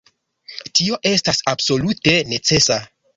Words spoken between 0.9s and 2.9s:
estas absolute necesa!